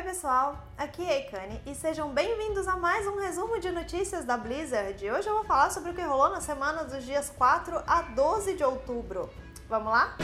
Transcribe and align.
Oi 0.00 0.06
pessoal, 0.06 0.56
aqui 0.78 1.04
é 1.04 1.16
a 1.16 1.18
Ikane 1.18 1.60
e 1.66 1.74
sejam 1.74 2.08
bem-vindos 2.08 2.66
a 2.66 2.74
mais 2.74 3.06
um 3.06 3.20
resumo 3.20 3.60
de 3.60 3.70
notícias 3.70 4.24
da 4.24 4.34
Blizzard. 4.34 5.10
Hoje 5.10 5.28
eu 5.28 5.34
vou 5.34 5.44
falar 5.44 5.68
sobre 5.68 5.90
o 5.90 5.94
que 5.94 6.00
rolou 6.00 6.30
na 6.30 6.40
semana 6.40 6.84
dos 6.84 7.04
dias 7.04 7.30
4 7.36 7.82
a 7.86 8.00
12 8.00 8.54
de 8.54 8.64
outubro. 8.64 9.28
Vamos 9.68 9.92
lá? 9.92 10.16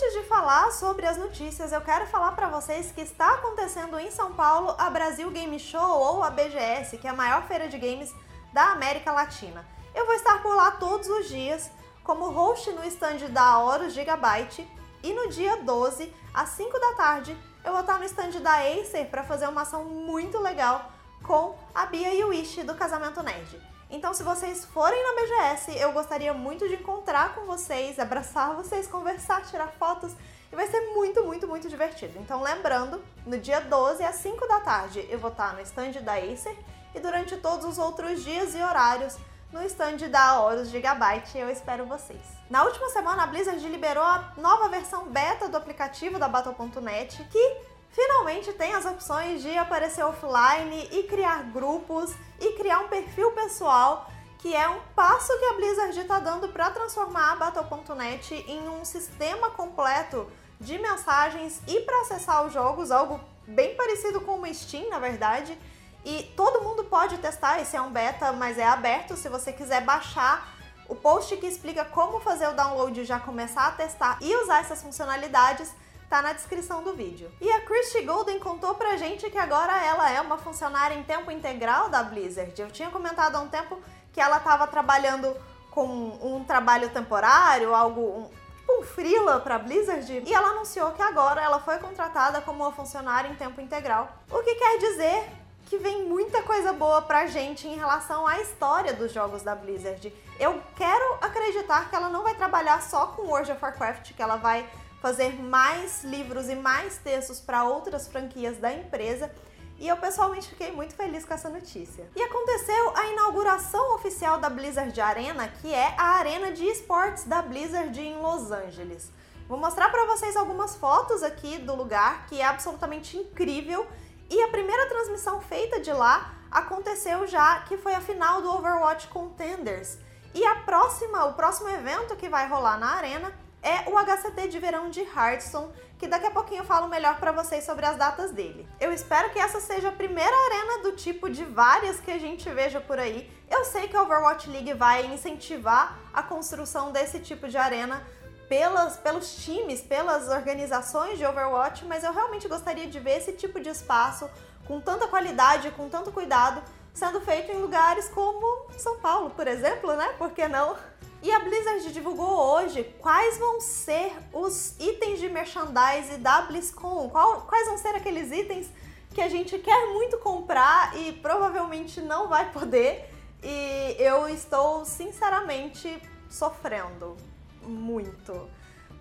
Antes 0.00 0.12
de 0.12 0.22
falar 0.28 0.70
sobre 0.70 1.04
as 1.06 1.16
notícias, 1.16 1.72
eu 1.72 1.80
quero 1.80 2.06
falar 2.06 2.30
para 2.30 2.48
vocês 2.48 2.92
que 2.92 3.00
está 3.00 3.34
acontecendo 3.34 3.98
em 3.98 4.12
São 4.12 4.32
Paulo 4.32 4.72
a 4.78 4.88
Brasil 4.88 5.28
Game 5.28 5.58
Show 5.58 5.82
ou 5.82 6.22
a 6.22 6.30
BGS, 6.30 6.98
que 6.98 7.08
é 7.08 7.10
a 7.10 7.14
maior 7.14 7.48
feira 7.48 7.68
de 7.68 7.76
games 7.76 8.14
da 8.52 8.70
América 8.70 9.10
Latina. 9.10 9.66
Eu 9.92 10.06
vou 10.06 10.14
estar 10.14 10.40
por 10.40 10.54
lá 10.54 10.70
todos 10.70 11.08
os 11.08 11.28
dias 11.28 11.68
como 12.04 12.30
host 12.30 12.70
no 12.70 12.84
stand 12.84 13.28
da 13.30 13.58
Horus 13.58 13.92
Gigabyte 13.92 14.70
e 15.02 15.12
no 15.12 15.30
dia 15.30 15.56
12, 15.64 16.14
às 16.32 16.50
5 16.50 16.78
da 16.78 16.94
tarde, 16.94 17.36
eu 17.64 17.72
vou 17.72 17.80
estar 17.80 17.98
no 17.98 18.04
stand 18.04 18.38
da 18.40 18.54
Acer 18.54 19.06
para 19.06 19.24
fazer 19.24 19.48
uma 19.48 19.62
ação 19.62 19.84
muito 19.84 20.38
legal 20.38 20.92
com 21.24 21.58
a 21.74 21.86
Bia 21.86 22.14
e 22.14 22.22
o 22.22 22.32
Ishi 22.32 22.62
do 22.62 22.76
Casamento 22.76 23.20
Nerd. 23.20 23.60
Então, 23.90 24.12
se 24.12 24.22
vocês 24.22 24.66
forem 24.66 25.02
na 25.02 25.22
BGS, 25.22 25.78
eu 25.78 25.92
gostaria 25.92 26.34
muito 26.34 26.68
de 26.68 26.74
encontrar 26.74 27.34
com 27.34 27.46
vocês, 27.46 27.98
abraçar 27.98 28.54
vocês, 28.54 28.86
conversar, 28.86 29.42
tirar 29.46 29.68
fotos 29.78 30.12
e 30.52 30.56
vai 30.56 30.66
ser 30.66 30.80
muito, 30.94 31.24
muito, 31.24 31.48
muito 31.48 31.68
divertido. 31.68 32.18
Então, 32.18 32.42
lembrando, 32.42 33.02
no 33.24 33.38
dia 33.38 33.60
12 33.60 34.02
às 34.02 34.16
5 34.16 34.46
da 34.46 34.60
tarde 34.60 35.06
eu 35.08 35.18
vou 35.18 35.30
estar 35.30 35.54
no 35.54 35.60
stand 35.62 35.92
da 36.02 36.14
Acer 36.14 36.56
e 36.94 37.00
durante 37.00 37.36
todos 37.38 37.64
os 37.64 37.78
outros 37.78 38.22
dias 38.22 38.54
e 38.54 38.58
horários 38.58 39.16
no 39.50 39.62
stand 39.64 39.96
da 40.10 40.40
Horus 40.40 40.68
Gigabyte. 40.68 41.38
Eu 41.38 41.48
espero 41.48 41.86
vocês. 41.86 42.20
Na 42.50 42.64
última 42.64 42.90
semana, 42.90 43.22
a 43.22 43.26
Blizzard 43.26 43.66
liberou 43.68 44.04
a 44.04 44.32
nova 44.36 44.68
versão 44.68 45.06
beta 45.06 45.48
do 45.48 45.56
aplicativo 45.56 46.18
da 46.18 46.28
Battle.net 46.28 47.24
que 47.24 47.56
finalmente 47.90 48.52
tem 48.52 48.74
as 48.74 48.84
opções 48.84 49.42
de 49.42 49.56
aparecer 49.56 50.04
offline 50.04 50.88
e 50.92 51.04
criar 51.04 51.44
grupos 51.44 52.14
e 52.40 52.52
criar 52.52 52.80
um 52.80 52.88
perfil 52.88 53.32
pessoal, 53.32 54.10
que 54.38 54.54
é 54.54 54.68
um 54.68 54.80
passo 54.94 55.36
que 55.38 55.44
a 55.44 55.54
Blizzard 55.54 55.98
está 55.98 56.18
dando 56.18 56.48
para 56.48 56.70
transformar 56.70 57.32
a 57.32 57.36
Battle.net 57.36 58.34
em 58.46 58.68
um 58.68 58.84
sistema 58.84 59.50
completo 59.50 60.30
de 60.60 60.78
mensagens 60.78 61.60
e 61.66 61.80
para 61.80 62.00
acessar 62.02 62.44
os 62.46 62.52
jogos, 62.52 62.90
algo 62.90 63.20
bem 63.46 63.74
parecido 63.76 64.20
com 64.20 64.40
o 64.40 64.54
Steam, 64.54 64.90
na 64.90 64.98
verdade. 64.98 65.58
E 66.04 66.22
todo 66.36 66.62
mundo 66.62 66.84
pode 66.84 67.18
testar, 67.18 67.60
esse 67.60 67.76
é 67.76 67.80
um 67.80 67.90
beta, 67.90 68.32
mas 68.32 68.58
é 68.58 68.66
aberto. 68.66 69.16
Se 69.16 69.28
você 69.28 69.52
quiser 69.52 69.82
baixar 69.82 70.56
o 70.88 70.94
post 70.94 71.36
que 71.36 71.46
explica 71.46 71.84
como 71.84 72.20
fazer 72.20 72.48
o 72.48 72.54
download 72.54 73.00
e 73.00 73.04
já 73.04 73.18
começar 73.18 73.66
a 73.66 73.72
testar 73.72 74.18
e 74.20 74.34
usar 74.36 74.60
essas 74.60 74.82
funcionalidades, 74.82 75.72
tá 76.08 76.22
na 76.22 76.32
descrição 76.32 76.82
do 76.82 76.94
vídeo. 76.94 77.30
E 77.40 77.50
a 77.50 77.60
Christy 77.60 78.02
Golden 78.02 78.38
contou 78.38 78.74
pra 78.74 78.96
gente 78.96 79.30
que 79.30 79.38
agora 79.38 79.84
ela 79.84 80.10
é 80.10 80.20
uma 80.20 80.38
funcionária 80.38 80.94
em 80.94 81.02
tempo 81.02 81.30
integral 81.30 81.88
da 81.88 82.02
Blizzard. 82.02 82.60
Eu 82.60 82.70
tinha 82.70 82.90
comentado 82.90 83.36
há 83.36 83.40
um 83.40 83.48
tempo 83.48 83.78
que 84.12 84.20
ela 84.20 84.38
estava 84.38 84.66
trabalhando 84.66 85.36
com 85.70 85.86
um 85.86 86.44
trabalho 86.44 86.88
temporário, 86.90 87.74
algo 87.74 88.00
um, 88.00 88.30
tipo 88.68 88.80
um 88.80 88.82
freela 88.82 89.40
para 89.40 89.58
Blizzard, 89.58 90.22
e 90.26 90.34
ela 90.34 90.48
anunciou 90.48 90.92
que 90.92 91.02
agora 91.02 91.40
ela 91.40 91.60
foi 91.60 91.78
contratada 91.78 92.40
como 92.40 92.64
uma 92.64 92.72
funcionária 92.72 93.28
em 93.28 93.34
tempo 93.34 93.60
integral. 93.60 94.08
O 94.30 94.42
que 94.42 94.54
quer 94.54 94.78
dizer 94.78 95.28
que 95.66 95.76
vem 95.76 96.06
muita 96.06 96.42
coisa 96.42 96.72
boa 96.72 97.02
pra 97.02 97.26
gente 97.26 97.68
em 97.68 97.76
relação 97.76 98.26
à 98.26 98.40
história 98.40 98.94
dos 98.94 99.12
jogos 99.12 99.42
da 99.42 99.54
Blizzard. 99.54 100.12
Eu 100.40 100.62
quero 100.74 101.18
acreditar 101.20 101.90
que 101.90 101.94
ela 101.94 102.08
não 102.08 102.22
vai 102.22 102.34
trabalhar 102.34 102.80
só 102.82 103.08
com 103.08 103.22
World 103.22 103.52
of 103.52 103.62
Warcraft, 103.62 104.14
que 104.14 104.22
ela 104.22 104.36
vai 104.36 104.66
fazer 105.00 105.40
mais 105.40 106.02
livros 106.04 106.48
e 106.48 106.54
mais 106.54 106.98
textos 106.98 107.40
para 107.40 107.64
outras 107.64 108.08
franquias 108.08 108.58
da 108.58 108.72
empresa. 108.72 109.30
E 109.78 109.86
eu 109.86 109.96
pessoalmente 109.96 110.48
fiquei 110.48 110.72
muito 110.72 110.94
feliz 110.94 111.24
com 111.24 111.32
essa 111.32 111.48
notícia. 111.48 112.10
E 112.16 112.20
aconteceu 112.20 112.96
a 112.96 113.06
inauguração 113.06 113.94
oficial 113.94 114.38
da 114.38 114.50
Blizzard 114.50 115.00
Arena, 115.00 115.46
que 115.46 115.72
é 115.72 115.94
a 115.96 116.16
arena 116.16 116.50
de 116.50 116.64
esportes 116.64 117.24
da 117.24 117.40
Blizzard 117.40 118.00
em 118.00 118.16
Los 118.16 118.50
Angeles. 118.50 119.12
Vou 119.48 119.56
mostrar 119.56 119.88
para 119.88 120.04
vocês 120.06 120.36
algumas 120.36 120.74
fotos 120.74 121.22
aqui 121.22 121.58
do 121.58 121.76
lugar, 121.76 122.26
que 122.26 122.40
é 122.40 122.44
absolutamente 122.44 123.16
incrível. 123.16 123.86
E 124.28 124.42
a 124.42 124.48
primeira 124.48 124.88
transmissão 124.88 125.40
feita 125.40 125.80
de 125.80 125.92
lá 125.92 126.34
aconteceu 126.50 127.26
já, 127.26 127.60
que 127.60 127.78
foi 127.78 127.94
a 127.94 128.00
final 128.00 128.42
do 128.42 128.50
Overwatch 128.50 129.06
Contenders. 129.08 129.96
E 130.34 130.44
a 130.44 130.56
próxima, 130.56 131.24
o 131.26 131.34
próximo 131.34 131.68
evento 131.68 132.16
que 132.16 132.28
vai 132.28 132.48
rolar 132.48 132.78
na 132.78 132.96
arena 132.96 133.32
é 133.68 133.84
o 133.86 133.98
HCT 133.98 134.48
de 134.48 134.58
verão 134.58 134.88
de 134.88 135.00
Hearthstone, 135.02 135.70
que 135.98 136.08
daqui 136.08 136.26
a 136.26 136.30
pouquinho 136.30 136.62
eu 136.62 136.64
falo 136.64 136.88
melhor 136.88 137.18
para 137.18 137.32
vocês 137.32 137.64
sobre 137.64 137.84
as 137.84 137.98
datas 137.98 138.30
dele. 138.30 138.66
Eu 138.80 138.90
espero 138.94 139.28
que 139.30 139.38
essa 139.38 139.60
seja 139.60 139.90
a 139.90 139.92
primeira 139.92 140.34
arena 140.46 140.82
do 140.84 140.92
tipo 140.92 141.28
de 141.28 141.44
várias 141.44 142.00
que 142.00 142.10
a 142.10 142.18
gente 142.18 142.48
veja 142.48 142.80
por 142.80 142.98
aí. 142.98 143.30
Eu 143.50 143.66
sei 143.66 143.86
que 143.86 143.94
a 143.94 144.02
Overwatch 144.02 144.48
League 144.48 144.72
vai 144.72 145.04
incentivar 145.06 145.98
a 146.14 146.22
construção 146.22 146.92
desse 146.92 147.20
tipo 147.20 147.46
de 147.46 147.58
arena 147.58 148.02
pelas, 148.48 148.96
pelos 148.96 149.36
times, 149.44 149.82
pelas 149.82 150.28
organizações 150.28 151.18
de 151.18 151.26
Overwatch, 151.26 151.84
mas 151.84 152.02
eu 152.04 152.12
realmente 152.14 152.48
gostaria 152.48 152.86
de 152.86 152.98
ver 152.98 153.18
esse 153.18 153.32
tipo 153.32 153.60
de 153.60 153.68
espaço 153.68 154.30
com 154.66 154.80
tanta 154.80 155.06
qualidade, 155.08 155.70
com 155.72 155.90
tanto 155.90 156.10
cuidado, 156.10 156.62
sendo 156.94 157.20
feito 157.20 157.52
em 157.52 157.56
lugares 157.56 158.08
como 158.08 158.70
São 158.78 158.98
Paulo, 158.98 159.28
por 159.30 159.46
exemplo, 159.46 159.94
né? 159.94 160.14
Por 160.16 160.30
que 160.30 160.48
não? 160.48 160.74
E 161.20 161.32
a 161.32 161.40
Blizzard 161.40 161.92
divulgou 161.92 162.28
hoje 162.28 162.84
quais 163.00 163.38
vão 163.38 163.60
ser 163.60 164.12
os 164.32 164.78
itens 164.78 165.18
de 165.18 165.28
merchandise 165.28 166.16
da 166.18 166.42
BlizzCon. 166.42 167.08
Qual, 167.08 167.42
quais 167.42 167.66
vão 167.66 167.76
ser 167.76 167.94
aqueles 167.96 168.30
itens 168.30 168.68
que 169.12 169.20
a 169.20 169.28
gente 169.28 169.58
quer 169.58 169.92
muito 169.92 170.18
comprar 170.18 170.96
e 170.96 171.12
provavelmente 171.14 172.00
não 172.00 172.28
vai 172.28 172.52
poder. 172.52 173.12
E 173.42 173.96
eu 173.98 174.28
estou 174.28 174.84
sinceramente 174.84 176.00
sofrendo 176.30 177.16
muito. 177.62 178.48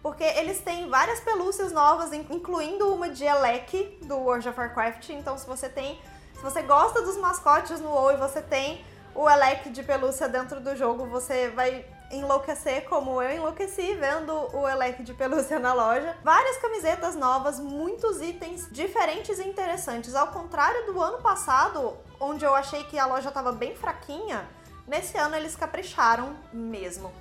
Porque 0.01 0.23
eles 0.23 0.59
têm 0.61 0.89
várias 0.89 1.19
pelúcias 1.19 1.72
novas, 1.72 2.13
incluindo 2.13 2.91
uma 2.94 3.09
de 3.09 3.25
Elec 3.25 3.99
do 4.03 4.16
World 4.17 4.49
of 4.49 4.59
Warcraft. 4.59 5.09
Então, 5.09 5.38
se 5.38 5.45
você 5.45 5.69
tem. 5.69 5.99
Se 6.34 6.41
você 6.41 6.61
gosta 6.61 7.01
dos 7.01 7.17
mascotes 7.17 7.79
no 7.79 7.89
WoW 7.89 8.13
e 8.13 8.17
você 8.17 8.41
tem 8.41 8.85
o 9.17 9.28
Elec 9.28 9.72
de 9.72 9.81
pelúcia 9.81 10.29
dentro 10.29 10.61
do 10.61 10.75
jogo, 10.75 11.07
você 11.07 11.50
vai 11.50 11.83
enlouquecer 12.11 12.88
como 12.88 13.19
eu 13.19 13.35
enlouqueci 13.35 13.95
vendo 13.95 14.31
o 14.55 14.69
Elec 14.69 15.01
de 15.01 15.11
pelúcia 15.11 15.57
na 15.57 15.73
loja. 15.73 16.16
Várias 16.23 16.57
camisetas 16.57 17.16
novas, 17.16 17.59
muitos 17.59 18.22
itens 18.22 18.69
diferentes 18.72 19.39
e 19.39 19.47
interessantes. 19.47 20.13
Ao 20.13 20.28
contrário 20.28 20.85
do 20.85 21.01
ano 21.01 21.17
passado, 21.17 21.97
onde 22.19 22.45
eu 22.45 22.53
achei 22.53 22.83
que 22.83 23.00
a 23.00 23.07
loja 23.07 23.29
estava 23.29 23.51
bem 23.51 23.75
fraquinha, 23.75 24.47
nesse 24.88 25.17
ano 25.17 25.35
eles 25.35 25.55
capricharam 25.55 26.38
mesmo. 26.53 27.11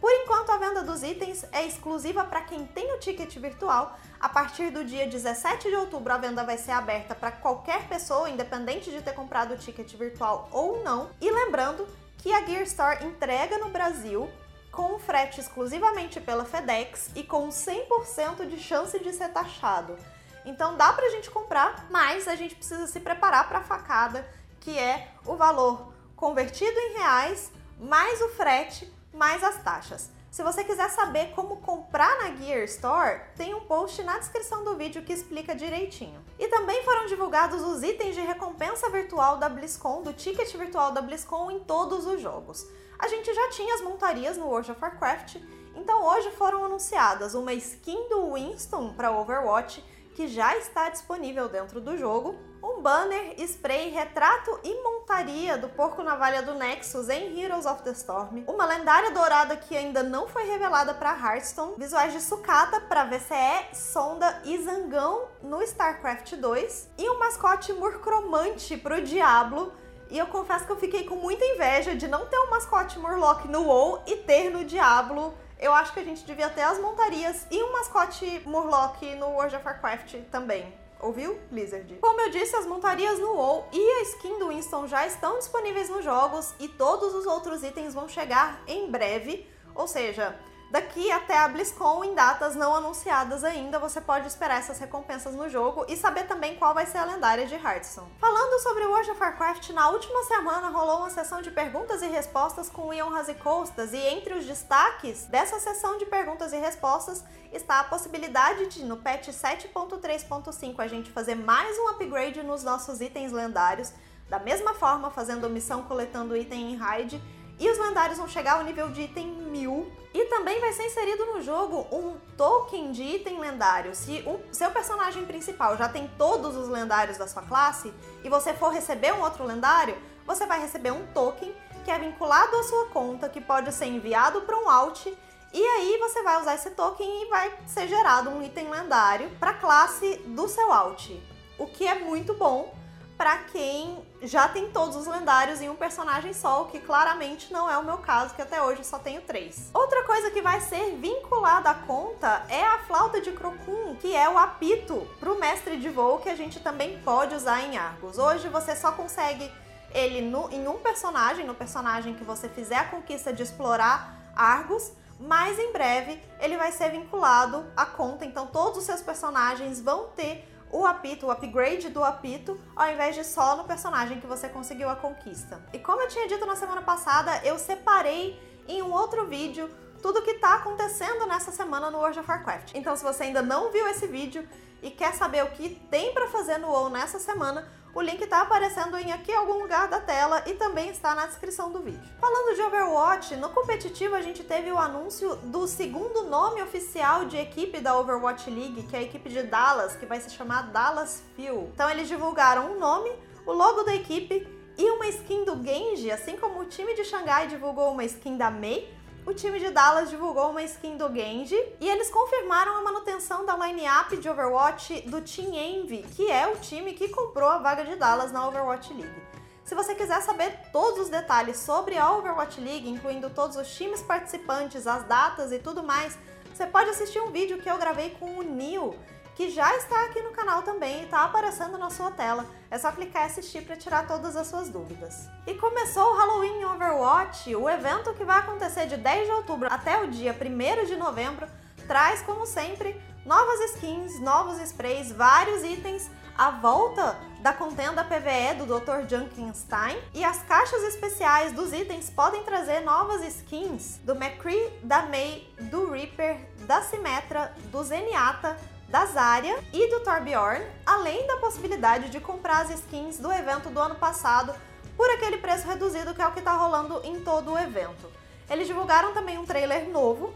Por 0.00 0.10
enquanto, 0.10 0.50
a 0.50 0.58
venda 0.58 0.82
dos 0.82 1.02
itens 1.02 1.44
é 1.52 1.64
exclusiva 1.66 2.24
para 2.24 2.42
quem 2.42 2.66
tem 2.66 2.92
o 2.94 2.98
ticket 2.98 3.34
virtual. 3.36 3.98
A 4.20 4.28
partir 4.28 4.70
do 4.70 4.84
dia 4.84 5.06
17 5.06 5.68
de 5.68 5.76
outubro, 5.76 6.12
a 6.12 6.18
venda 6.18 6.44
vai 6.44 6.58
ser 6.58 6.72
aberta 6.72 7.14
para 7.14 7.30
qualquer 7.32 7.88
pessoa, 7.88 8.28
independente 8.28 8.90
de 8.90 9.00
ter 9.00 9.12
comprado 9.12 9.54
o 9.54 9.58
ticket 9.58 9.90
virtual 9.94 10.48
ou 10.52 10.82
não. 10.82 11.10
E 11.20 11.30
lembrando 11.30 11.86
que 12.18 12.32
a 12.32 12.44
Gear 12.44 12.62
Store 12.62 13.04
entrega 13.04 13.58
no 13.58 13.70
Brasil 13.70 14.28
com 14.70 14.98
frete 14.98 15.40
exclusivamente 15.40 16.20
pela 16.20 16.44
FedEx 16.44 17.10
e 17.14 17.22
com 17.22 17.48
100% 17.48 18.46
de 18.46 18.58
chance 18.58 18.98
de 18.98 19.12
ser 19.12 19.30
taxado. 19.30 19.96
Então 20.44 20.76
dá 20.76 20.92
pra 20.92 21.08
gente 21.08 21.30
comprar, 21.30 21.86
mas 21.90 22.28
a 22.28 22.36
gente 22.36 22.54
precisa 22.54 22.86
se 22.86 23.00
preparar 23.00 23.48
para 23.48 23.58
a 23.58 23.64
facada, 23.64 24.28
que 24.60 24.78
é 24.78 25.08
o 25.24 25.34
valor 25.34 25.92
convertido 26.14 26.78
em 26.78 26.98
reais, 26.98 27.50
mais 27.80 28.20
o 28.20 28.28
frete, 28.30 28.92
mais 29.16 29.42
as 29.42 29.56
taxas. 29.62 30.10
Se 30.30 30.42
você 30.42 30.62
quiser 30.62 30.90
saber 30.90 31.32
como 31.34 31.56
comprar 31.56 32.18
na 32.18 32.36
Gear 32.36 32.64
Store, 32.64 33.22
tem 33.34 33.54
um 33.54 33.60
post 33.60 34.02
na 34.02 34.18
descrição 34.18 34.62
do 34.62 34.76
vídeo 34.76 35.02
que 35.02 35.12
explica 35.12 35.54
direitinho. 35.54 36.22
E 36.38 36.46
também 36.48 36.84
foram 36.84 37.06
divulgados 37.06 37.62
os 37.62 37.82
itens 37.82 38.14
de 38.14 38.20
recompensa 38.20 38.90
virtual 38.90 39.38
da 39.38 39.48
BlizzCon, 39.48 40.02
do 40.02 40.12
ticket 40.12 40.54
virtual 40.54 40.92
da 40.92 41.00
BlizzCon 41.00 41.50
em 41.50 41.60
todos 41.60 42.06
os 42.06 42.20
jogos. 42.20 42.66
A 42.98 43.08
gente 43.08 43.32
já 43.32 43.48
tinha 43.50 43.74
as 43.74 43.80
montarias 43.80 44.36
no 44.36 44.46
World 44.46 44.70
of 44.70 44.80
Warcraft, 44.80 45.36
então 45.74 46.04
hoje 46.04 46.30
foram 46.32 46.66
anunciadas 46.66 47.34
uma 47.34 47.54
skin 47.54 48.08
do 48.10 48.34
Winston 48.34 48.92
para 48.92 49.12
Overwatch, 49.12 49.82
que 50.14 50.28
já 50.28 50.54
está 50.58 50.90
disponível 50.90 51.48
dentro 51.48 51.80
do 51.80 51.96
jogo, 51.96 52.34
um 52.66 52.82
banner, 52.82 53.40
spray, 53.42 53.90
retrato 53.90 54.58
e 54.64 54.82
montaria 54.82 55.56
do 55.56 55.68
porco 55.68 56.02
navalha 56.02 56.42
do 56.42 56.54
Nexus 56.54 57.08
em 57.08 57.40
Heroes 57.40 57.64
of 57.64 57.82
the 57.84 57.92
Storm, 57.92 58.42
uma 58.48 58.66
lendária 58.66 59.12
dourada 59.12 59.56
que 59.56 59.76
ainda 59.76 60.02
não 60.02 60.26
foi 60.26 60.42
revelada 60.46 60.92
para 60.92 61.16
Hearthstone, 61.16 61.74
visuais 61.78 62.12
de 62.12 62.20
sucata 62.20 62.80
para 62.80 63.04
VCE, 63.04 63.72
sonda 63.72 64.42
e 64.44 64.60
zangão 64.64 65.28
no 65.40 65.62
StarCraft 65.62 66.34
2 66.34 66.88
e 66.98 67.08
um 67.08 67.20
mascote 67.20 67.72
murcromante 67.72 68.76
para 68.76 68.96
o 68.96 69.00
Diablo. 69.00 69.72
E 70.10 70.18
eu 70.18 70.26
confesso 70.26 70.66
que 70.66 70.72
eu 70.72 70.76
fiquei 70.76 71.04
com 71.04 71.14
muita 71.14 71.44
inveja 71.44 71.94
de 71.94 72.08
não 72.08 72.26
ter 72.26 72.38
um 72.38 72.50
mascote 72.50 72.98
Murloc 72.98 73.44
no 73.44 73.62
WoW 73.62 74.02
e 74.06 74.16
ter 74.16 74.50
no 74.50 74.64
Diablo 74.64 75.32
eu 75.58 75.72
acho 75.72 75.94
que 75.94 76.00
a 76.00 76.04
gente 76.04 76.22
devia 76.24 76.50
ter 76.50 76.60
as 76.60 76.78
montarias 76.78 77.46
e 77.50 77.62
um 77.62 77.72
mascote 77.72 78.42
Murloc 78.44 79.00
no 79.18 79.28
World 79.28 79.56
of 79.56 79.64
Warcraft 79.64 80.16
também. 80.30 80.85
Ouviu, 81.00 81.38
Blizzard? 81.50 81.98
Como 82.00 82.20
eu 82.20 82.30
disse, 82.30 82.56
as 82.56 82.66
montarias 82.66 83.18
no 83.18 83.34
WoW 83.34 83.68
e 83.72 83.78
a 83.78 84.02
skin 84.02 84.38
do 84.38 84.48
Winston 84.48 84.86
já 84.86 85.06
estão 85.06 85.38
disponíveis 85.38 85.88
nos 85.90 86.04
jogos 86.04 86.54
e 86.58 86.68
todos 86.68 87.14
os 87.14 87.26
outros 87.26 87.62
itens 87.62 87.92
vão 87.92 88.08
chegar 88.08 88.62
em 88.66 88.90
breve. 88.90 89.46
Ou 89.74 89.86
seja, 89.86 90.38
Daqui 90.68 91.12
até 91.12 91.38
a 91.38 91.46
BlizzCon, 91.46 92.02
em 92.02 92.14
datas 92.14 92.56
não 92.56 92.74
anunciadas 92.74 93.44
ainda, 93.44 93.78
você 93.78 94.00
pode 94.00 94.26
esperar 94.26 94.58
essas 94.58 94.80
recompensas 94.80 95.32
no 95.32 95.48
jogo 95.48 95.86
e 95.88 95.96
saber 95.96 96.26
também 96.26 96.56
qual 96.56 96.74
vai 96.74 96.84
ser 96.84 96.98
a 96.98 97.04
lendária 97.04 97.46
de 97.46 97.54
Hearthstone. 97.54 98.10
Falando 98.18 98.60
sobre 98.60 98.84
World 98.84 99.12
of 99.12 99.20
Warcraft, 99.20 99.70
na 99.70 99.88
última 99.90 100.24
semana 100.24 100.68
rolou 100.68 100.98
uma 100.98 101.10
sessão 101.10 101.40
de 101.40 101.52
perguntas 101.52 102.02
e 102.02 102.08
respostas 102.08 102.68
com 102.68 102.92
Ion 102.92 103.10
Razicostas 103.10 103.92
e 103.92 103.96
entre 103.96 104.34
os 104.34 104.44
destaques 104.44 105.26
dessa 105.26 105.60
sessão 105.60 105.98
de 105.98 106.06
perguntas 106.06 106.52
e 106.52 106.56
respostas 106.56 107.24
está 107.52 107.78
a 107.78 107.84
possibilidade 107.84 108.66
de, 108.66 108.84
no 108.84 108.96
patch 108.96 109.28
7.3.5, 109.28 110.74
a 110.80 110.88
gente 110.88 111.12
fazer 111.12 111.36
mais 111.36 111.78
um 111.78 111.90
upgrade 111.90 112.42
nos 112.42 112.64
nossos 112.64 113.00
itens 113.00 113.30
lendários, 113.30 113.92
da 114.28 114.40
mesma 114.40 114.74
forma 114.74 115.12
fazendo 115.12 115.48
missão 115.48 115.84
coletando 115.84 116.36
item 116.36 116.72
em 116.72 116.76
raid 116.76 117.22
e 117.58 117.68
os 117.70 117.78
lendários 117.78 118.18
vão 118.18 118.28
chegar 118.28 118.58
ao 118.58 118.64
nível 118.64 118.90
de 118.90 119.02
item 119.02 119.26
1000. 119.26 119.92
E 120.14 120.24
também 120.26 120.60
vai 120.60 120.72
ser 120.72 120.86
inserido 120.86 121.26
no 121.26 121.42
jogo 121.42 121.86
um 121.92 122.16
token 122.36 122.92
de 122.92 123.02
item 123.02 123.38
lendário. 123.38 123.94
Se 123.94 124.22
o 124.26 124.40
seu 124.52 124.70
personagem 124.70 125.26
principal 125.26 125.76
já 125.76 125.88
tem 125.88 126.10
todos 126.16 126.56
os 126.56 126.68
lendários 126.68 127.18
da 127.18 127.26
sua 127.26 127.42
classe 127.42 127.92
e 128.24 128.28
você 128.28 128.54
for 128.54 128.72
receber 128.72 129.12
um 129.12 129.20
outro 129.20 129.44
lendário, 129.44 129.96
você 130.26 130.46
vai 130.46 130.60
receber 130.60 130.90
um 130.90 131.06
token 131.08 131.54
que 131.84 131.90
é 131.90 131.98
vinculado 131.98 132.56
à 132.56 132.62
sua 132.62 132.86
conta, 132.86 133.28
que 133.28 133.40
pode 133.40 133.72
ser 133.72 133.86
enviado 133.86 134.40
para 134.42 134.58
um 134.58 134.68
alt 134.68 135.06
e 135.52 135.62
aí 135.62 135.96
você 135.98 136.22
vai 136.22 136.40
usar 136.40 136.54
esse 136.54 136.70
token 136.70 137.22
e 137.22 137.30
vai 137.30 137.50
ser 137.66 137.88
gerado 137.88 138.28
um 138.28 138.42
item 138.42 138.68
lendário 138.68 139.30
para 139.40 139.52
a 139.52 139.54
classe 139.54 140.16
do 140.26 140.46
seu 140.48 140.70
alt. 140.72 141.10
O 141.58 141.66
que 141.66 141.86
é 141.86 141.94
muito 141.94 142.34
bom 142.34 142.74
para 143.16 143.38
quem 143.38 144.04
já 144.22 144.48
tem 144.48 144.70
todos 144.70 144.94
os 144.94 145.06
lendários 145.06 145.60
em 145.60 145.68
um 145.68 145.74
personagem 145.74 146.32
só, 146.32 146.62
o 146.62 146.66
que 146.66 146.78
claramente 146.78 147.52
não 147.52 147.70
é 147.70 147.78
o 147.78 147.84
meu 147.84 147.98
caso, 147.98 148.34
que 148.34 148.42
até 148.42 148.60
hoje 148.62 148.84
só 148.84 148.98
tenho 148.98 149.22
três. 149.22 149.70
Outra 149.72 150.04
coisa 150.04 150.30
que 150.30 150.42
vai 150.42 150.60
ser 150.60 150.96
vinculada 150.96 151.70
à 151.70 151.74
conta 151.74 152.44
é 152.48 152.62
a 152.62 152.78
flauta 152.80 153.20
de 153.20 153.32
Crocum, 153.32 153.96
que 153.96 154.14
é 154.14 154.28
o 154.28 154.36
apito 154.36 155.06
para 155.18 155.32
o 155.32 155.38
mestre 155.38 155.78
de 155.78 155.88
voo 155.88 156.18
que 156.18 156.28
a 156.28 156.36
gente 156.36 156.60
também 156.60 156.98
pode 157.00 157.34
usar 157.34 157.62
em 157.62 157.78
Argos. 157.78 158.18
Hoje 158.18 158.48
você 158.48 158.76
só 158.76 158.92
consegue 158.92 159.50
ele 159.94 160.20
no, 160.20 160.50
em 160.50 160.68
um 160.68 160.78
personagem, 160.78 161.46
no 161.46 161.54
personagem 161.54 162.14
que 162.14 162.24
você 162.24 162.48
fizer 162.48 162.76
a 162.76 162.84
conquista 162.84 163.32
de 163.32 163.42
explorar 163.42 164.32
Argos, 164.36 164.92
mas 165.18 165.58
em 165.58 165.72
breve 165.72 166.20
ele 166.38 166.58
vai 166.58 166.70
ser 166.72 166.90
vinculado 166.90 167.64
à 167.74 167.86
conta, 167.86 168.26
então 168.26 168.46
todos 168.46 168.78
os 168.78 168.84
seus 168.84 169.00
personagens 169.00 169.80
vão 169.80 170.08
ter 170.14 170.46
o 170.70 170.84
apito, 170.84 171.26
o 171.26 171.30
upgrade 171.30 171.88
do 171.88 172.02
apito, 172.02 172.58
ao 172.74 172.90
invés 172.90 173.14
de 173.14 173.24
só 173.24 173.56
no 173.56 173.64
personagem 173.64 174.20
que 174.20 174.26
você 174.26 174.48
conseguiu 174.48 174.88
a 174.88 174.96
conquista. 174.96 175.60
E 175.72 175.78
como 175.78 176.02
eu 176.02 176.08
tinha 176.08 176.28
dito 176.28 176.44
na 176.44 176.56
semana 176.56 176.82
passada, 176.82 177.40
eu 177.44 177.58
separei 177.58 178.40
em 178.68 178.82
um 178.82 178.92
outro 178.92 179.26
vídeo 179.26 179.70
tudo 180.02 180.22
que 180.22 180.32
está 180.32 180.54
acontecendo 180.54 181.26
nessa 181.26 181.50
semana 181.50 181.90
no 181.90 181.98
World 181.98 182.18
of 182.20 182.30
Warcraft. 182.30 182.72
Então, 182.74 182.94
se 182.96 183.02
você 183.02 183.24
ainda 183.24 183.42
não 183.42 183.72
viu 183.72 183.88
esse 183.88 184.06
vídeo 184.06 184.46
e 184.82 184.90
quer 184.90 185.14
saber 185.14 185.42
o 185.44 185.50
que 185.50 185.70
tem 185.90 186.12
para 186.12 186.28
fazer 186.28 186.58
no 186.58 186.68
WoW 186.68 186.90
nessa 186.90 187.18
semana, 187.18 187.66
o 187.96 188.02
link 188.02 188.20
está 188.20 188.42
aparecendo 188.42 188.94
em 188.98 189.10
aqui 189.10 189.32
algum 189.32 189.54
lugar 189.54 189.88
da 189.88 189.98
tela 189.98 190.42
e 190.44 190.52
também 190.52 190.90
está 190.90 191.14
na 191.14 191.24
descrição 191.24 191.72
do 191.72 191.80
vídeo. 191.80 192.02
Falando 192.20 192.54
de 192.54 192.60
Overwatch, 192.60 193.36
no 193.36 193.48
competitivo 193.48 194.14
a 194.14 194.20
gente 194.20 194.44
teve 194.44 194.70
o 194.70 194.76
anúncio 194.76 195.34
do 195.36 195.66
segundo 195.66 196.24
nome 196.24 196.60
oficial 196.60 197.24
de 197.24 197.38
equipe 197.38 197.80
da 197.80 197.98
Overwatch 197.98 198.50
League, 198.50 198.82
que 198.82 198.94
é 198.94 198.98
a 198.98 199.02
equipe 199.02 199.30
de 199.30 199.44
Dallas, 199.44 199.96
que 199.96 200.04
vai 200.04 200.20
se 200.20 200.28
chamar 200.28 200.70
Dallas 200.70 201.22
Fuel. 201.34 201.70
Então 201.72 201.88
eles 201.88 202.06
divulgaram 202.06 202.70
um 202.70 202.78
nome, 202.78 203.10
o 203.46 203.52
logo 203.52 203.82
da 203.82 203.94
equipe 203.94 204.46
e 204.76 204.90
uma 204.90 205.08
skin 205.08 205.46
do 205.46 205.56
Genji, 205.64 206.10
assim 206.10 206.36
como 206.36 206.60
o 206.60 206.66
time 206.66 206.92
de 206.92 207.02
Xangai 207.02 207.46
divulgou 207.46 207.92
uma 207.92 208.04
skin 208.04 208.36
da 208.36 208.50
Mei, 208.50 208.94
o 209.26 209.34
time 209.34 209.58
de 209.58 209.70
Dallas 209.70 210.08
divulgou 210.08 210.50
uma 210.50 210.62
skin 210.62 210.96
do 210.96 211.12
Genji 211.12 211.60
e 211.80 211.88
eles 211.88 212.08
confirmaram 212.10 212.76
a 212.76 212.82
manutenção 212.82 213.44
da 213.44 213.56
line-up 213.56 214.16
de 214.16 214.28
Overwatch 214.28 215.00
do 215.02 215.20
Team 215.20 215.52
Envy, 215.52 216.04
que 216.14 216.30
é 216.30 216.46
o 216.46 216.56
time 216.56 216.92
que 216.92 217.08
comprou 217.08 217.48
a 217.48 217.58
vaga 217.58 217.84
de 217.84 217.96
Dallas 217.96 218.30
na 218.30 218.46
Overwatch 218.46 218.94
League. 218.94 219.22
Se 219.64 219.74
você 219.74 219.96
quiser 219.96 220.22
saber 220.22 220.70
todos 220.70 221.00
os 221.00 221.08
detalhes 221.08 221.56
sobre 221.56 221.98
a 221.98 222.12
Overwatch 222.12 222.60
League, 222.60 222.88
incluindo 222.88 223.28
todos 223.28 223.56
os 223.56 223.68
times 223.74 224.00
participantes, 224.00 224.86
as 224.86 225.02
datas 225.02 225.50
e 225.50 225.58
tudo 225.58 225.82
mais, 225.82 226.16
você 226.54 226.64
pode 226.64 226.90
assistir 226.90 227.18
um 227.18 227.32
vídeo 227.32 227.58
que 227.58 227.68
eu 227.68 227.78
gravei 227.78 228.10
com 228.10 228.38
o 228.38 228.42
Neil, 228.44 228.94
que 229.36 229.50
já 229.50 229.76
está 229.76 230.06
aqui 230.06 230.22
no 230.22 230.30
canal 230.30 230.62
também 230.62 231.02
e 231.02 231.04
está 231.04 231.22
aparecendo 231.22 231.76
na 231.76 231.90
sua 231.90 232.10
tela. 232.10 232.46
É 232.70 232.78
só 232.78 232.90
clicar 232.90 233.24
e 233.24 233.26
assistir 233.26 233.62
para 233.62 233.76
tirar 233.76 234.06
todas 234.06 234.34
as 234.34 234.46
suas 234.46 234.70
dúvidas. 234.70 235.28
E 235.46 235.52
começou 235.54 236.10
o 236.10 236.16
Halloween 236.16 236.64
Overwatch, 236.64 237.54
o 237.54 237.68
evento 237.68 238.14
que 238.14 238.24
vai 238.24 238.38
acontecer 238.38 238.86
de 238.86 238.96
10 238.96 239.26
de 239.26 239.32
outubro 239.32 239.68
até 239.70 240.02
o 240.02 240.08
dia 240.08 240.34
1 240.34 240.86
de 240.86 240.96
novembro, 240.96 241.46
traz, 241.86 242.22
como 242.22 242.46
sempre, 242.46 242.98
novas 243.26 243.72
skins, 243.72 244.18
novos 244.20 244.58
sprays, 244.58 245.12
vários 245.12 245.62
itens, 245.62 246.10
a 246.36 246.50
volta 246.50 247.18
da 247.40 247.52
contenda 247.52 248.04
PVE 248.04 248.54
do 248.58 248.66
Dr. 248.66 249.06
Junkenstein 249.08 249.98
e 250.14 250.24
as 250.24 250.42
caixas 250.44 250.82
especiais 250.82 251.52
dos 251.52 251.74
itens 251.74 252.08
podem 252.08 252.42
trazer 252.42 252.80
novas 252.80 253.22
skins 253.22 253.98
do 254.02 254.14
McCree, 254.14 254.70
da 254.82 255.02
May, 255.02 255.46
do 255.70 255.90
Reaper, 255.90 256.38
da 256.66 256.80
Symmetra, 256.82 257.54
do 257.70 257.82
Zenyatta, 257.84 258.56
da 258.88 259.06
Zarya 259.06 259.58
e 259.72 259.90
do 259.90 260.00
Torbjorn, 260.00 260.64
além 260.84 261.26
da 261.26 261.36
possibilidade 261.38 262.08
de 262.08 262.20
comprar 262.20 262.62
as 262.62 262.70
skins 262.70 263.18
do 263.18 263.32
evento 263.32 263.70
do 263.70 263.80
ano 263.80 263.96
passado 263.96 264.54
por 264.96 265.10
aquele 265.10 265.38
preço 265.38 265.66
reduzido 265.66 266.14
que 266.14 266.22
é 266.22 266.26
o 266.26 266.32
que 266.32 266.38
está 266.38 266.52
rolando 266.52 267.00
em 267.04 267.20
todo 267.20 267.52
o 267.52 267.58
evento. 267.58 268.10
Eles 268.48 268.66
divulgaram 268.66 269.12
também 269.12 269.38
um 269.38 269.44
trailer 269.44 269.88
novo, 269.90 270.32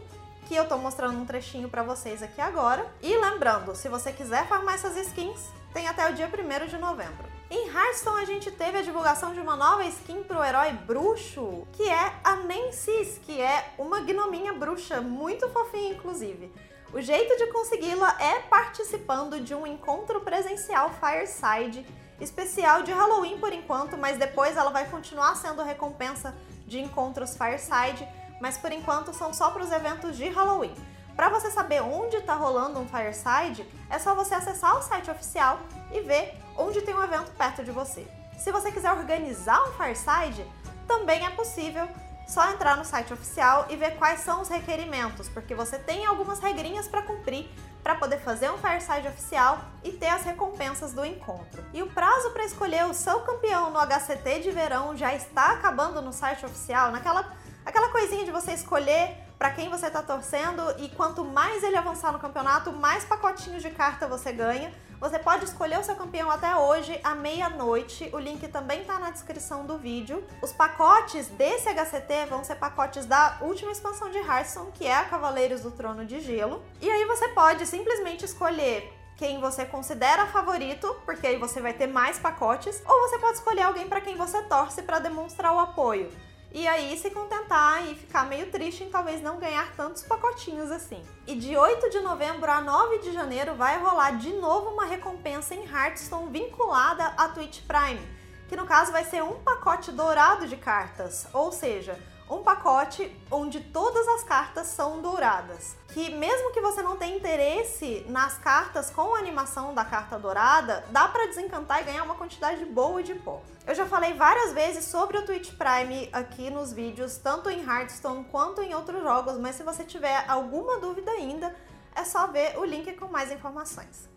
que 0.47 0.55
eu 0.55 0.63
estou 0.63 0.77
mostrando 0.77 1.17
um 1.17 1.25
trechinho 1.25 1.69
para 1.69 1.81
vocês 1.81 2.21
aqui 2.21 2.41
agora. 2.41 2.85
E 3.01 3.15
lembrando, 3.17 3.73
se 3.73 3.87
você 3.87 4.11
quiser 4.11 4.45
farmar 4.47 4.75
essas 4.75 4.97
skins, 4.97 5.39
tem 5.73 5.87
até 5.87 6.09
o 6.09 6.13
dia 6.13 6.27
1 6.27 6.67
de 6.67 6.77
novembro. 6.77 7.25
Em 7.49 7.67
Hearthstone 7.67 8.21
a 8.21 8.25
gente 8.25 8.51
teve 8.51 8.77
a 8.77 8.81
divulgação 8.81 9.33
de 9.33 9.39
uma 9.39 9.55
nova 9.55 9.85
skin 9.85 10.23
para 10.23 10.39
o 10.39 10.43
herói 10.43 10.73
bruxo, 10.73 11.65
que 11.73 11.83
é 11.89 12.13
a 12.23 12.35
Nensis, 12.35 13.17
que 13.23 13.41
é 13.41 13.73
uma 13.77 14.01
gnominha 14.01 14.53
bruxa, 14.53 15.01
muito 15.01 15.49
fofinha 15.49 15.93
inclusive. 15.93 16.51
O 16.93 16.99
jeito 16.99 17.37
de 17.37 17.47
consegui-la 17.47 18.17
é 18.19 18.39
participando 18.41 19.39
de 19.39 19.55
um 19.55 19.65
encontro 19.65 20.19
presencial 20.19 20.91
Fireside, 20.91 21.87
especial 22.19 22.83
de 22.83 22.91
Halloween 22.91 23.37
por 23.39 23.53
enquanto, 23.53 23.97
mas 23.97 24.17
depois 24.17 24.57
ela 24.57 24.71
vai 24.71 24.89
continuar 24.89 25.35
sendo 25.37 25.63
recompensa 25.63 26.35
de 26.67 26.81
encontros 26.81 27.37
Fireside, 27.37 28.05
mas 28.41 28.57
por 28.57 28.73
enquanto 28.73 29.13
são 29.13 29.33
só 29.33 29.51
para 29.51 29.63
os 29.63 29.71
eventos 29.71 30.17
de 30.17 30.27
Halloween. 30.27 30.75
Para 31.15 31.29
você 31.29 31.49
saber 31.49 31.81
onde 31.81 32.17
está 32.17 32.33
rolando 32.33 32.77
um 32.77 32.87
Fireside, 32.87 33.65
é 33.89 33.97
só 33.97 34.13
você 34.13 34.35
acessar 34.35 34.77
o 34.77 34.81
site 34.81 35.09
oficial 35.09 35.61
e 35.93 36.01
ver 36.01 36.37
onde 36.57 36.81
tem 36.81 36.93
um 36.93 37.03
evento 37.03 37.31
perto 37.37 37.63
de 37.63 37.71
você. 37.71 38.05
Se 38.37 38.51
você 38.51 38.69
quiser 38.69 38.91
organizar 38.91 39.63
um 39.63 39.71
Fireside, 39.71 40.45
também 40.85 41.25
é 41.25 41.29
possível 41.29 41.87
só 42.31 42.49
entrar 42.49 42.77
no 42.77 42.85
site 42.85 43.13
oficial 43.13 43.65
e 43.69 43.75
ver 43.75 43.97
quais 43.97 44.21
são 44.21 44.41
os 44.41 44.47
requerimentos, 44.47 45.27
porque 45.27 45.53
você 45.53 45.77
tem 45.77 46.05
algumas 46.05 46.39
regrinhas 46.39 46.87
para 46.87 47.01
cumprir 47.01 47.49
para 47.83 47.95
poder 47.95 48.19
fazer 48.19 48.49
um 48.51 48.57
Fireside 48.57 49.07
oficial 49.07 49.59
e 49.83 49.91
ter 49.91 50.07
as 50.07 50.23
recompensas 50.23 50.93
do 50.93 51.03
encontro. 51.03 51.65
E 51.73 51.81
o 51.81 51.87
prazo 51.87 52.29
para 52.29 52.45
escolher 52.45 52.85
o 52.85 52.93
seu 52.93 53.21
campeão 53.21 53.71
no 53.71 53.79
HCT 53.79 54.41
de 54.41 54.51
verão 54.51 54.95
já 54.95 55.13
está 55.15 55.53
acabando 55.53 56.01
no 56.01 56.13
site 56.13 56.45
oficial, 56.45 56.91
naquela 56.91 57.33
aquela 57.65 57.89
coisinha 57.89 58.23
de 58.23 58.31
você 58.31 58.53
escolher 58.53 59.17
para 59.41 59.49
quem 59.49 59.69
você 59.69 59.87
está 59.87 60.03
torcendo 60.03 60.61
e 60.77 60.87
quanto 60.89 61.25
mais 61.25 61.63
ele 61.63 61.75
avançar 61.75 62.11
no 62.11 62.19
campeonato, 62.19 62.71
mais 62.71 63.03
pacotinhos 63.03 63.63
de 63.63 63.71
carta 63.71 64.07
você 64.07 64.31
ganha. 64.31 64.71
Você 64.99 65.17
pode 65.17 65.45
escolher 65.45 65.79
o 65.79 65.83
seu 65.83 65.95
campeão 65.95 66.29
até 66.29 66.55
hoje, 66.55 67.01
à 67.03 67.15
meia-noite. 67.15 68.07
O 68.13 68.19
link 68.19 68.47
também 68.49 68.81
está 68.81 68.99
na 68.99 69.09
descrição 69.09 69.65
do 69.65 69.79
vídeo. 69.79 70.23
Os 70.43 70.53
pacotes 70.53 71.25
desse 71.29 71.67
HCT 71.67 72.27
vão 72.29 72.43
ser 72.43 72.53
pacotes 72.57 73.07
da 73.07 73.39
última 73.41 73.71
expansão 73.71 74.11
de 74.11 74.19
Hearthstone, 74.19 74.71
que 74.73 74.85
é 74.85 74.95
a 74.95 75.05
Cavaleiros 75.05 75.61
do 75.61 75.71
Trono 75.71 76.05
de 76.05 76.19
Gelo. 76.19 76.61
E 76.79 76.87
aí 76.87 77.03
você 77.05 77.29
pode 77.29 77.65
simplesmente 77.65 78.23
escolher 78.23 78.93
quem 79.17 79.41
você 79.41 79.65
considera 79.65 80.27
favorito, 80.27 80.95
porque 81.03 81.25
aí 81.25 81.37
você 81.37 81.59
vai 81.59 81.73
ter 81.73 81.87
mais 81.87 82.19
pacotes, 82.19 82.79
ou 82.85 83.09
você 83.09 83.17
pode 83.17 83.39
escolher 83.39 83.63
alguém 83.63 83.89
para 83.89 84.01
quem 84.01 84.15
você 84.15 84.39
torce 84.43 84.83
para 84.83 84.99
demonstrar 84.99 85.51
o 85.51 85.59
apoio. 85.59 86.11
E 86.53 86.67
aí 86.67 86.97
se 86.97 87.09
contentar 87.09 87.87
e 87.87 87.95
ficar 87.95 88.25
meio 88.25 88.51
triste 88.51 88.83
em 88.83 88.89
talvez 88.89 89.21
não 89.21 89.39
ganhar 89.39 89.73
tantos 89.73 90.03
pacotinhos 90.03 90.69
assim. 90.69 91.01
E 91.25 91.33
de 91.33 91.55
8 91.55 91.89
de 91.89 92.01
novembro 92.01 92.51
a 92.51 92.59
9 92.59 92.99
de 92.99 93.13
janeiro 93.13 93.55
vai 93.55 93.81
rolar 93.81 94.17
de 94.17 94.33
novo 94.33 94.71
uma 94.71 94.85
recompensa 94.85 95.55
em 95.55 95.65
Hearthstone 95.65 96.29
vinculada 96.29 97.05
à 97.17 97.29
Twitch 97.29 97.61
Prime, 97.61 98.05
que 98.49 98.57
no 98.57 98.65
caso 98.65 98.91
vai 98.91 99.05
ser 99.05 99.23
um 99.23 99.39
pacote 99.39 99.93
dourado 99.93 100.45
de 100.45 100.57
cartas, 100.57 101.25
ou 101.31 101.53
seja, 101.53 101.97
um 102.31 102.41
pacote 102.41 103.13
onde 103.29 103.59
todas 103.59 104.07
as 104.07 104.23
cartas 104.23 104.67
são 104.67 105.01
douradas. 105.01 105.75
Que 105.89 106.09
mesmo 106.15 106.53
que 106.53 106.61
você 106.61 106.81
não 106.81 106.95
tenha 106.95 107.17
interesse 107.17 108.05
nas 108.07 108.37
cartas 108.37 108.89
com 108.89 109.13
a 109.13 109.19
animação 109.19 109.73
da 109.73 109.83
carta 109.83 110.17
dourada, 110.17 110.85
dá 110.89 111.09
para 111.09 111.27
desencantar 111.27 111.81
e 111.81 111.83
ganhar 111.83 112.03
uma 112.03 112.15
quantidade 112.15 112.63
boa 112.63 113.03
de 113.03 113.15
pó. 113.15 113.41
Eu 113.67 113.75
já 113.75 113.85
falei 113.85 114.13
várias 114.13 114.53
vezes 114.53 114.85
sobre 114.85 115.17
o 115.17 115.25
Twitch 115.25 115.51
Prime 115.57 116.09
aqui 116.13 116.49
nos 116.49 116.71
vídeos, 116.71 117.17
tanto 117.17 117.49
em 117.49 117.61
Hearthstone 117.61 118.23
quanto 118.31 118.61
em 118.61 118.73
outros 118.73 119.03
jogos, 119.03 119.37
mas 119.37 119.55
se 119.55 119.63
você 119.63 119.83
tiver 119.83 120.23
alguma 120.27 120.79
dúvida 120.79 121.11
ainda, 121.11 121.53
é 121.93 122.05
só 122.05 122.27
ver 122.27 122.57
o 122.57 122.63
link 122.63 122.93
com 122.93 123.07
mais 123.07 123.29
informações. 123.29 124.10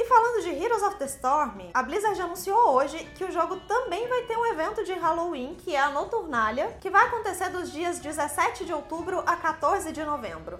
E 0.00 0.04
falando 0.04 0.44
de 0.44 0.50
Heroes 0.50 0.84
of 0.84 0.94
the 0.94 1.06
Storm, 1.06 1.70
a 1.74 1.82
Blizzard 1.82 2.22
anunciou 2.22 2.70
hoje 2.70 3.04
que 3.16 3.24
o 3.24 3.32
jogo 3.32 3.56
também 3.66 4.06
vai 4.06 4.22
ter 4.22 4.36
um 4.36 4.46
evento 4.46 4.84
de 4.84 4.92
Halloween, 4.92 5.56
que 5.56 5.74
é 5.74 5.80
a 5.80 5.90
Noturnália, 5.90 6.78
que 6.80 6.88
vai 6.88 7.08
acontecer 7.08 7.48
dos 7.48 7.72
dias 7.72 7.98
17 7.98 8.64
de 8.64 8.72
outubro 8.72 9.24
a 9.26 9.34
14 9.34 9.90
de 9.90 10.04
novembro. 10.04 10.56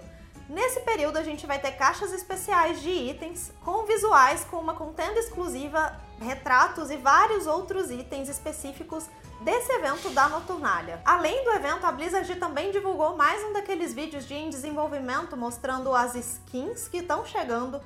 Nesse 0.49 0.81
período 0.81 1.15
a 1.15 1.23
gente 1.23 1.47
vai 1.47 1.57
ter 1.57 1.71
caixas 1.71 2.11
especiais 2.11 2.81
de 2.81 2.89
itens 2.89 3.53
com 3.63 3.85
visuais 3.85 4.43
com 4.43 4.57
uma 4.57 4.73
contenda 4.73 5.17
exclusiva, 5.17 5.97
retratos 6.19 6.91
e 6.91 6.97
vários 6.97 7.47
outros 7.47 7.89
itens 7.89 8.27
específicos 8.27 9.05
desse 9.39 9.71
evento 9.71 10.09
da 10.09 10.27
Noturnália. 10.27 11.01
Além 11.05 11.45
do 11.45 11.51
evento, 11.51 11.85
a 11.85 11.93
Blizzard 11.93 12.35
também 12.35 12.71
divulgou 12.71 13.15
mais 13.15 13.41
um 13.45 13.53
daqueles 13.53 13.93
vídeos 13.93 14.27
de 14.27 14.33
em 14.33 14.49
desenvolvimento 14.49 15.37
mostrando 15.37 15.95
as 15.95 16.13
skins 16.13 16.89
que 16.89 16.97
estão 16.97 17.23
chegando 17.23 17.79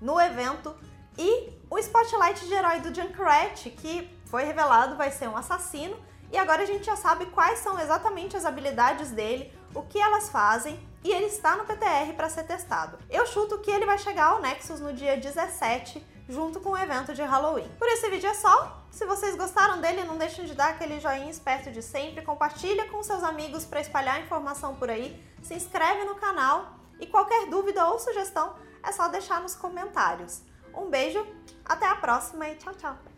no 0.00 0.20
evento 0.20 0.74
e 1.18 1.52
o 1.68 1.78
spotlight 1.78 2.46
de 2.46 2.54
herói 2.54 2.80
do 2.80 2.94
Junkrat, 2.94 3.70
que 3.70 4.10
foi 4.26 4.44
revelado 4.44 4.96
vai 4.96 5.10
ser 5.10 5.28
um 5.28 5.36
assassino, 5.36 5.96
e 6.32 6.36
agora 6.36 6.62
a 6.62 6.66
gente 6.66 6.84
já 6.84 6.96
sabe 6.96 7.26
quais 7.26 7.60
são 7.60 7.78
exatamente 7.78 8.36
as 8.36 8.44
habilidades 8.44 9.10
dele, 9.10 9.52
o 9.74 9.82
que 9.82 9.98
elas 9.98 10.28
fazem, 10.28 10.78
e 11.04 11.10
ele 11.10 11.26
está 11.26 11.56
no 11.56 11.64
PTR 11.64 12.12
para 12.16 12.28
ser 12.28 12.44
testado. 12.44 12.98
Eu 13.08 13.26
chuto 13.26 13.58
que 13.58 13.70
ele 13.70 13.86
vai 13.86 13.98
chegar 13.98 14.26
ao 14.26 14.40
Nexus 14.40 14.80
no 14.80 14.92
dia 14.92 15.16
17, 15.16 16.04
junto 16.28 16.60
com 16.60 16.70
o 16.70 16.76
evento 16.76 17.14
de 17.14 17.22
Halloween. 17.22 17.70
Por 17.78 17.86
esse 17.88 18.08
vídeo 18.10 18.28
é 18.28 18.34
só. 18.34 18.84
Se 18.90 19.06
vocês 19.06 19.36
gostaram 19.36 19.80
dele, 19.80 20.04
não 20.04 20.16
deixem 20.16 20.44
de 20.44 20.54
dar 20.54 20.70
aquele 20.70 20.98
joinha 20.98 21.30
esperto 21.30 21.70
de 21.70 21.82
sempre, 21.82 22.24
compartilha 22.24 22.88
com 22.88 23.02
seus 23.02 23.22
amigos 23.22 23.64
para 23.64 23.80
espalhar 23.80 24.20
informação 24.20 24.74
por 24.74 24.90
aí, 24.90 25.22
se 25.42 25.54
inscreve 25.54 26.04
no 26.04 26.16
canal 26.16 26.74
e 26.98 27.06
qualquer 27.06 27.46
dúvida 27.46 27.86
ou 27.86 27.98
sugestão 27.98 28.54
é 28.82 28.90
só 28.90 29.08
deixar 29.08 29.40
nos 29.40 29.54
comentários. 29.54 30.42
Um 30.76 30.90
beijo, 30.90 31.26
até 31.64 31.88
a 31.88 31.96
próxima 31.96 32.48
e 32.48 32.56
tchau, 32.56 32.74
tchau! 32.74 33.15